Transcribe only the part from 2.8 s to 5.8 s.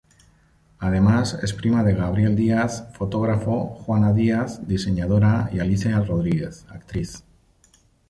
fotógrafo, Juana Díaz, diseñadora, y